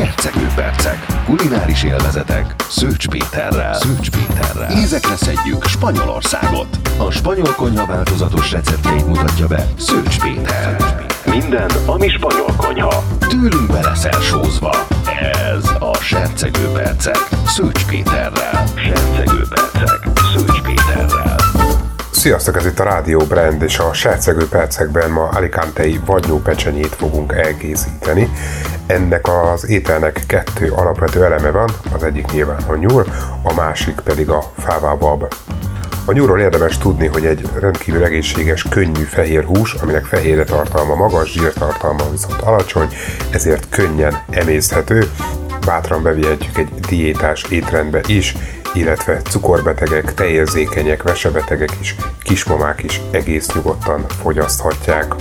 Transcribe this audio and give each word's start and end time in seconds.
Sercegőpercek, 0.00 1.06
kulináris 1.24 1.82
élvezetek, 1.82 2.54
Szőcs 2.68 3.08
Péterrel. 3.08 3.74
Szőcs 3.74 4.10
Péterrel. 4.10 4.70
Ízekre 4.76 5.16
szedjük 5.16 5.64
Spanyolországot. 5.64 6.66
A 6.98 7.10
spanyol 7.10 7.54
konyha 7.56 7.86
változatos 7.86 8.52
receptjeit 8.52 9.06
mutatja 9.06 9.46
be 9.46 9.66
Szőcs 9.78 10.20
Péter. 10.20 10.76
Minden, 11.24 11.70
ami 11.86 12.08
spanyol 12.08 12.54
konyha. 12.56 13.02
Tőlünk 13.18 13.72
beleszel 13.72 14.20
sózva. 14.20 14.86
Ez 15.54 15.64
a 15.78 15.94
Sercegőpercek, 15.94 17.28
Szőcs 17.46 17.86
Péterrel. 17.86 18.64
Sziasztok, 22.20 22.56
ez 22.56 22.66
itt 22.66 22.78
a 22.78 22.84
Rádió 22.84 23.18
Brand, 23.18 23.62
és 23.62 23.78
a 23.78 23.92
Sercegő 23.92 24.48
percekben 24.48 25.10
ma 25.10 25.28
Alicantei 25.28 26.00
vagyópecsenyét 26.04 26.94
fogunk 26.94 27.32
elkészíteni. 27.32 28.30
Ennek 28.86 29.28
az 29.28 29.68
ételnek 29.68 30.22
kettő 30.26 30.70
alapvető 30.70 31.24
eleme 31.24 31.50
van, 31.50 31.70
az 31.92 32.02
egyik 32.02 32.32
nyilván 32.32 32.62
a 32.66 32.74
nyúl, 32.74 33.06
a 33.42 33.54
másik 33.54 33.94
pedig 33.94 34.30
a 34.30 34.52
fává 34.58 34.96
A 36.04 36.12
nyúlról 36.12 36.40
érdemes 36.40 36.78
tudni, 36.78 37.06
hogy 37.06 37.26
egy 37.26 37.48
rendkívül 37.60 38.04
egészséges, 38.04 38.62
könnyű 38.62 39.02
fehér 39.02 39.44
hús, 39.44 39.74
aminek 39.74 40.04
fehérre 40.04 40.44
tartalma 40.44 40.94
magas, 40.94 41.32
zsírtartalma 41.32 42.10
viszont 42.10 42.40
alacsony, 42.40 42.88
ezért 43.30 43.68
könnyen 43.68 44.22
emészthető, 44.30 45.10
bátran 45.66 46.02
bevihetjük 46.02 46.58
egy 46.58 46.70
diétás 46.88 47.44
étrendbe 47.48 48.00
is, 48.06 48.34
illetve 48.74 49.22
cukorbetegek, 49.22 50.14
tejérzékenyek, 50.14 51.02
vesebetegek 51.02 51.70
is, 51.80 51.96
kismamák 52.22 52.82
is 52.82 53.00
egész 53.10 53.52
nyugodtan 53.52 54.06
fogyaszthatják. 54.08 55.14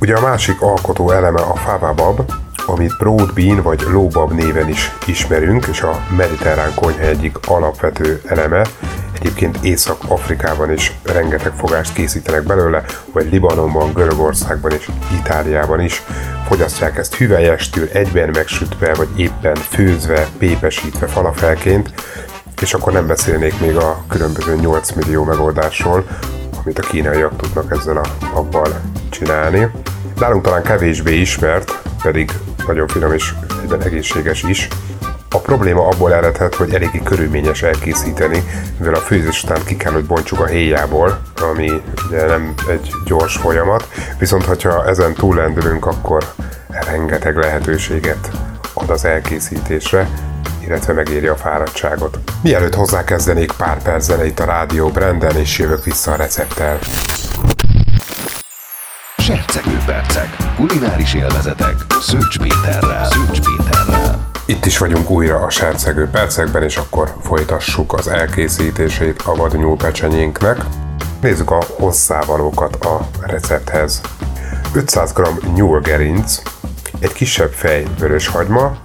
Ugye 0.00 0.14
a 0.14 0.20
másik 0.20 0.60
alkotó 0.60 1.10
eleme 1.10 1.40
a 1.40 1.56
fávabab, 1.56 2.32
amit 2.66 2.96
broad 2.98 3.32
bean 3.32 3.62
vagy 3.62 3.80
lóbab 3.80 4.32
néven 4.32 4.68
is 4.68 4.90
ismerünk, 5.06 5.66
és 5.66 5.82
a 5.82 6.06
mediterrán 6.16 6.74
konyha 6.74 7.04
egyik 7.04 7.36
alapvető 7.46 8.20
eleme. 8.26 8.66
Egyébként 9.14 9.58
Észak-Afrikában 9.62 10.72
is 10.72 10.92
rengeteg 11.02 11.52
fogást 11.52 11.92
készítenek 11.92 12.42
belőle, 12.42 12.84
vagy 13.12 13.30
Libanonban, 13.30 13.92
Görögországban 13.92 14.72
és 14.72 14.88
Itáliában 15.20 15.80
is. 15.80 16.02
Fogyasztják 16.46 16.96
ezt 16.96 17.14
hüvelyestül, 17.14 17.88
egyben 17.92 18.30
megsütve, 18.32 18.94
vagy 18.94 19.08
éppen 19.16 19.54
főzve, 19.54 20.26
pépesítve 20.38 21.06
falafelként, 21.06 21.92
és 22.60 22.74
akkor 22.74 22.92
nem 22.92 23.06
beszélnék 23.06 23.60
még 23.60 23.76
a 23.76 24.04
különböző 24.08 24.54
8 24.54 24.90
millió 24.92 25.24
megoldásról, 25.24 26.04
amit 26.64 26.78
a 26.78 26.82
kínaiak 26.82 27.36
tudnak 27.36 27.72
ezzel 27.78 27.96
a 27.96 28.02
abbal 28.34 28.80
csinálni. 29.08 29.70
Nálunk 30.18 30.44
talán 30.44 30.62
kevésbé 30.62 31.20
ismert, 31.20 31.82
pedig 32.02 32.32
nagyon 32.66 32.88
finom 32.88 33.12
és 33.12 33.34
egyben 33.62 33.82
egészséges 33.82 34.42
is. 34.42 34.68
A 35.30 35.38
probléma 35.38 35.88
abból 35.88 36.14
eredhet, 36.14 36.54
hogy 36.54 36.74
eléggé 36.74 37.00
körülményes 37.04 37.62
elkészíteni, 37.62 38.44
mivel 38.78 38.94
a 38.94 38.98
főzés 38.98 39.42
után 39.42 39.64
ki 39.64 39.76
kell, 39.76 39.92
hogy 39.92 40.04
bontsuk 40.04 40.40
a 40.40 40.46
héjából, 40.46 41.18
ami 41.40 41.70
ugye 42.06 42.26
nem 42.26 42.54
egy 42.68 42.90
gyors 43.04 43.36
folyamat, 43.36 43.88
viszont 44.18 44.44
ha 44.44 44.86
ezen 44.86 45.14
túllendülünk, 45.14 45.86
akkor 45.86 46.24
rengeteg 46.68 47.36
lehetőséget 47.36 48.30
ad 48.74 48.90
az 48.90 49.04
elkészítésre, 49.04 50.08
illetve 50.66 50.92
megéri 50.92 51.26
a 51.26 51.36
fáradtságot. 51.36 52.18
Mielőtt 52.42 52.74
hozzákezdenék 52.74 53.52
pár 53.52 53.82
perc 53.82 54.04
zeneit 54.04 54.40
a 54.40 54.44
rádió 54.44 54.88
Branden, 54.88 55.36
és 55.36 55.58
jövök 55.58 55.84
vissza 55.84 56.12
a 56.12 56.16
recepttel. 56.16 56.78
Sercegőpercek, 59.16 60.36
kulináris 60.56 61.14
élvezetek, 61.14 61.74
Szőcs 62.00 62.38
Péterrel. 62.38 63.04
Szőcs 63.04 63.38
Péterrel. 63.40 64.32
Itt 64.46 64.64
is 64.64 64.78
vagyunk 64.78 65.10
újra 65.10 65.38
a 65.38 65.50
sercegő 65.50 66.08
percekben, 66.08 66.62
és 66.62 66.76
akkor 66.76 67.14
folytassuk 67.22 67.92
az 67.92 68.08
elkészítését 68.08 69.22
a 69.22 69.34
vadnyúl 69.34 69.76
pecsenyénknek. 69.76 70.58
Nézzük 71.20 71.50
a 71.50 71.62
hosszávalókat 71.78 72.84
a 72.84 73.08
recepthez. 73.20 74.00
500 74.72 75.12
g 75.12 75.22
nyúlgerinc, 75.54 76.42
egy 76.98 77.12
kisebb 77.12 77.52
fej 77.52 77.84
vörös 77.98 78.26
hagyma, 78.26 78.76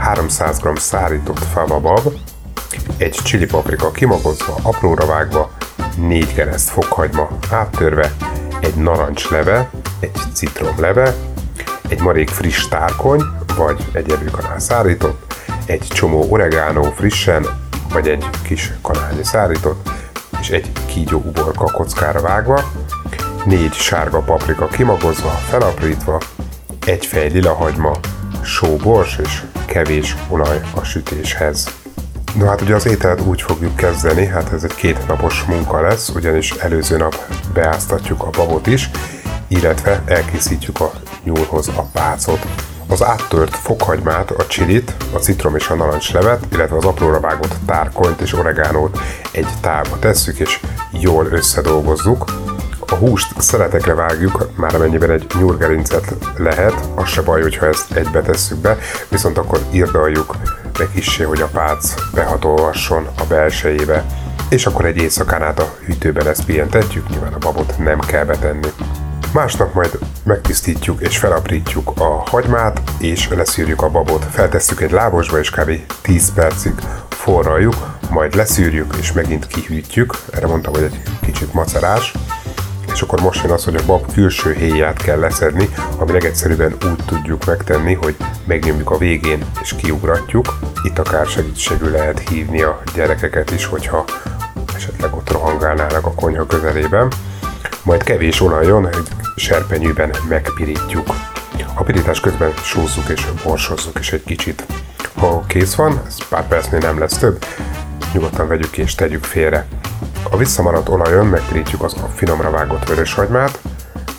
300 0.00 0.58
g 0.58 0.78
szárított 0.78 1.44
favabab, 1.44 2.12
egy 2.96 3.18
csili 3.24 3.46
paprika 3.46 3.90
kimagozva, 3.90 4.54
apróra 4.62 5.06
vágva, 5.06 5.50
4 5.96 6.34
kereszt 6.34 6.68
fokhagyma 6.68 7.28
áttörve, 7.50 8.12
egy 8.60 8.74
narancsleve, 8.74 9.70
egy 10.00 10.10
citromleve, 10.32 11.14
egy 11.88 12.00
marék 12.00 12.28
friss 12.28 12.68
tárkony, 12.68 13.22
vagy 13.56 13.88
egy 13.92 14.10
evőkanál 14.10 14.58
szárított, 14.58 15.34
egy 15.66 15.86
csomó 15.88 16.26
oregánó 16.28 16.82
frissen, 16.82 17.46
vagy 17.92 18.08
egy 18.08 18.24
kis 18.42 18.72
kanálnyi 18.82 19.24
szárított, 19.24 19.90
és 20.40 20.48
egy 20.48 20.72
kígyó 20.86 21.18
uborka 21.18 21.64
kockára 21.64 22.20
vágva, 22.20 22.62
négy 23.44 23.72
sárga 23.72 24.18
paprika 24.18 24.66
kimagozva, 24.66 25.30
felaprítva, 25.30 26.20
egy 26.86 27.06
fej 27.06 27.28
lilahagyma, 27.28 27.92
sóbors 28.42 29.18
és 29.18 29.42
kevés 29.70 30.16
olaj 30.28 30.60
a 30.74 30.82
sütéshez. 30.82 31.68
No 32.34 32.46
hát 32.46 32.60
ugye 32.60 32.74
az 32.74 32.86
ételt 32.86 33.20
úgy 33.20 33.42
fogjuk 33.42 33.76
kezdeni, 33.76 34.26
hát 34.26 34.52
ez 34.52 34.64
egy 34.64 34.74
két 34.74 35.06
napos 35.06 35.42
munka 35.42 35.80
lesz, 35.80 36.08
ugyanis 36.08 36.50
előző 36.50 36.96
nap 36.96 37.14
beáztatjuk 37.54 38.22
a 38.22 38.30
babot 38.30 38.66
is, 38.66 38.90
illetve 39.48 40.02
elkészítjük 40.06 40.80
a 40.80 40.92
nyúlhoz 41.24 41.68
a 41.68 41.82
pácot. 41.92 42.46
Az 42.88 43.04
áttört 43.04 43.56
fokhagymát, 43.56 44.30
a 44.30 44.46
csilit, 44.46 44.94
a 45.12 45.18
citrom 45.18 45.56
és 45.56 45.68
a 45.68 45.74
narancslevet, 45.74 46.46
illetve 46.52 46.76
az 46.76 46.84
apróra 46.84 47.20
vágott 47.20 47.54
tárkonyt 47.66 48.20
és 48.20 48.32
oregánót 48.32 48.98
egy 49.32 49.48
tálba 49.60 49.98
tesszük, 49.98 50.38
és 50.38 50.60
jól 50.92 51.26
összedolgozzuk. 51.26 52.24
A 52.90 52.94
húst 52.94 53.40
szeletekre 53.40 53.94
vágjuk, 53.94 54.48
már 54.56 54.74
amennyiben 54.74 55.10
egy 55.10 55.26
nyúlgerincet 55.38 56.14
lehet, 56.36 56.88
az 56.94 57.08
se 57.08 57.22
baj, 57.22 57.42
hogyha 57.42 57.66
ezt 57.66 57.92
egybe 57.92 58.20
tesszük 58.20 58.58
be, 58.58 58.78
viszont 59.08 59.38
akkor 59.38 59.60
írdaljuk 59.72 60.36
meg 60.78 60.88
kissé, 60.94 61.22
hogy 61.22 61.40
a 61.40 61.46
pác 61.46 61.94
behatolhasson 62.14 63.08
a 63.18 63.24
belsejébe, 63.28 64.04
és 64.48 64.66
akkor 64.66 64.84
egy 64.84 64.96
éjszakán 64.96 65.42
át 65.42 65.60
a 65.60 65.74
hűtőben 65.86 66.26
ezt 66.26 66.44
pihentetjük, 66.44 67.08
nyilván 67.08 67.32
a 67.32 67.38
babot 67.38 67.78
nem 67.78 67.98
kell 67.98 68.24
betenni. 68.24 68.68
Másnap 69.32 69.74
majd 69.74 69.98
megtisztítjuk 70.24 71.00
és 71.00 71.18
felaprítjuk 71.18 71.92
a 71.98 72.22
hagymát, 72.30 72.82
és 72.98 73.28
leszűrjük 73.28 73.82
a 73.82 73.90
babot. 73.90 74.24
Feltesszük 74.30 74.80
egy 74.80 74.90
lábosba, 74.90 75.38
és 75.38 75.50
kb. 75.50 75.70
10 76.02 76.32
percig 76.34 76.74
forraljuk, 77.08 77.74
majd 78.10 78.34
leszűrjük, 78.34 78.94
és 79.00 79.12
megint 79.12 79.46
kihűtjük. 79.46 80.14
Erre 80.30 80.46
mondtam, 80.46 80.72
hogy 80.72 80.82
egy 80.82 81.02
kicsit 81.20 81.52
macerás 81.52 82.14
és 82.92 83.02
akkor 83.02 83.20
most 83.20 83.42
jön 83.42 83.52
az, 83.52 83.64
hogy 83.64 83.76
a 83.76 83.84
bab 83.86 84.12
külső 84.12 84.52
héját 84.52 85.02
kell 85.02 85.18
leszedni, 85.18 85.68
ami 85.98 86.12
legegyszerűbben 86.12 86.76
úgy 86.84 87.04
tudjuk 87.06 87.44
megtenni, 87.44 87.94
hogy 87.94 88.16
megnyomjuk 88.44 88.90
a 88.90 88.98
végén 88.98 89.44
és 89.62 89.74
kiugratjuk. 89.76 90.58
Itt 90.82 90.98
akár 90.98 91.26
segítségül 91.26 91.90
lehet 91.90 92.28
hívni 92.28 92.62
a 92.62 92.82
gyerekeket 92.94 93.50
is, 93.50 93.64
hogyha 93.64 94.04
esetleg 94.74 95.14
ott 95.14 95.30
rohangálnának 95.30 96.06
a 96.06 96.14
konyha 96.14 96.46
közelében. 96.46 97.12
Majd 97.82 98.02
kevés 98.02 98.40
olajon 98.40 98.88
egy 98.88 99.08
serpenyőben 99.36 100.10
megpirítjuk. 100.28 101.06
A 101.74 101.82
pirítás 101.82 102.20
közben 102.20 102.52
sózzuk 102.62 103.08
és 103.08 103.26
borsozzuk 103.44 103.98
is 103.98 104.12
egy 104.12 104.24
kicsit. 104.24 104.66
Ha 105.14 105.44
kész 105.46 105.74
van, 105.74 106.02
ez 106.06 106.28
pár 106.28 106.48
percnél 106.48 106.80
nem 106.80 106.98
lesz 106.98 107.18
több, 107.18 107.44
nyugodtan 108.12 108.48
vegyük 108.48 108.76
és 108.76 108.94
tegyük 108.94 109.24
félre. 109.24 109.66
A 110.22 110.36
visszamaradt 110.36 110.88
olajon 110.88 111.26
megpirítjuk 111.26 111.82
az 111.82 111.94
a 111.94 112.06
finomra 112.14 112.50
vágott 112.50 112.88
vöröshagymát, 112.88 113.60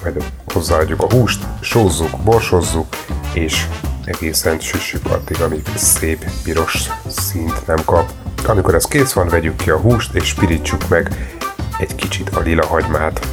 majd 0.03 0.23
hozzáadjuk 0.53 1.01
a 1.01 1.13
húst, 1.13 1.43
sózzuk, 1.59 2.17
borsozzuk, 2.23 2.87
és 3.33 3.65
egészen 4.05 4.59
süssük 4.59 5.05
addig, 5.05 5.41
amíg 5.41 5.67
szép 5.75 6.25
piros 6.43 6.89
színt 7.07 7.67
nem 7.67 7.85
kap. 7.85 8.11
Amikor 8.47 8.75
ez 8.75 8.85
kész 8.85 9.13
van, 9.13 9.27
vegyük 9.27 9.55
ki 9.55 9.69
a 9.69 9.77
húst, 9.77 10.13
és 10.13 10.33
pirítsuk 10.33 10.87
meg 10.87 11.31
egy 11.79 11.95
kicsit 11.95 12.29
a 12.29 12.39
lila 12.39 12.65
hagymát. 12.65 13.27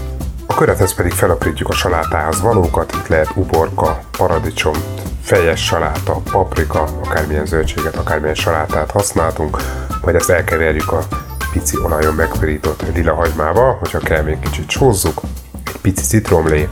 A 0.46 0.54
körethez 0.54 0.94
pedig 0.94 1.12
felaprítjuk 1.12 1.68
a 1.68 1.72
salátához 1.72 2.40
valókat, 2.40 2.92
itt 2.92 3.08
lehet 3.08 3.30
uborka, 3.34 4.00
paradicsom, 4.10 4.74
fejes 5.22 5.64
saláta, 5.64 6.12
paprika, 6.12 6.82
akármilyen 7.04 7.46
zöldséget, 7.46 7.96
akármilyen 7.96 8.34
salátát 8.34 8.90
használtunk, 8.90 9.56
majd 10.02 10.16
ezt 10.16 10.30
elkeverjük 10.30 10.92
a 10.92 11.06
pici 11.52 11.78
olajon 11.78 12.14
megpirított 12.14 12.82
lila 12.94 13.14
hagymával, 13.14 13.76
hogyha 13.80 13.98
kell 13.98 14.22
még 14.22 14.38
kicsit 14.38 14.70
sózzuk, 14.70 15.20
egy 15.66 15.80
pici 15.80 16.04
citromlé, 16.04 16.68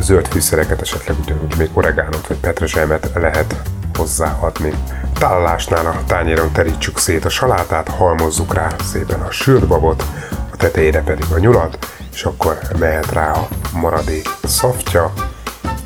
zöld 0.00 0.26
fűszereket, 0.26 0.80
esetleg 0.80 1.16
ugyanúgy 1.22 1.54
még 1.58 1.68
oregánot 1.72 2.26
vagy 2.26 2.36
petrezselmet 2.36 3.10
lehet 3.14 3.62
hozzáadni. 3.94 4.74
Tálalásnál 5.18 5.86
a 5.86 6.02
tányéron 6.06 6.52
terítsük 6.52 6.98
szét 6.98 7.24
a 7.24 7.28
salátát, 7.28 7.88
halmozzuk 7.88 8.54
rá 8.54 8.68
szépen 8.92 9.20
a 9.20 9.30
sült 9.30 9.66
babot, 9.66 10.04
a 10.52 10.56
tetejére 10.56 11.02
pedig 11.02 11.24
a 11.34 11.38
nyulat, 11.38 11.78
és 12.12 12.24
akkor 12.24 12.58
mehet 12.78 13.12
rá 13.12 13.30
a 13.32 13.48
maradék 13.72 14.28
szaftja, 14.44 15.12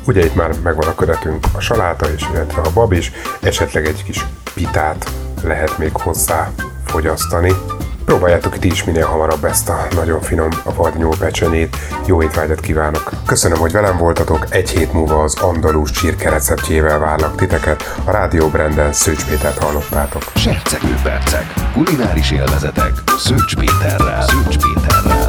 Ugye 0.07 0.25
itt 0.25 0.35
már 0.35 0.61
megvan 0.63 0.87
a 0.87 0.95
köretünk, 0.95 1.45
a 1.55 1.59
saláta 1.59 2.13
is, 2.13 2.29
illetve 2.33 2.61
a 2.61 2.71
bab 2.73 2.91
is, 2.91 3.11
esetleg 3.41 3.85
egy 3.85 4.03
kis 4.03 4.25
pitát 4.53 5.11
lehet 5.43 5.77
még 5.77 5.91
hozzá 5.93 6.51
fogyasztani. 6.85 7.53
Próbáljátok 8.05 8.59
ti 8.59 8.67
is 8.67 8.83
minél 8.83 9.05
hamarabb 9.05 9.43
ezt 9.43 9.69
a 9.69 9.87
nagyon 9.95 10.21
finom 10.21 10.49
a 10.63 10.73
vadnyó 10.73 11.13
pecsenyét. 11.19 11.77
Jó 12.05 12.23
étvágyat 12.23 12.59
kívánok! 12.59 13.11
Köszönöm, 13.25 13.57
hogy 13.57 13.71
velem 13.71 13.97
voltatok. 13.97 14.45
Egy 14.49 14.69
hét 14.69 14.93
múlva 14.93 15.23
az 15.23 15.39
andalús 15.39 15.91
csirke 15.91 16.29
receptjével 16.29 16.99
várlak 16.99 17.35
titeket. 17.35 17.95
A 18.03 18.11
Rádió 18.11 18.47
Branden 18.47 18.93
Szőcs 18.93 19.25
Pétert 19.25 19.57
hallottátok. 19.57 20.23
Sercegő 20.35 20.95
percek, 21.03 21.53
kulináris 21.73 22.31
élvezetek, 22.31 22.91
Szőcs 23.17 23.55
Péterrel. 23.55 24.21
Szőcs 24.27 24.57
Péterrel. 24.57 25.24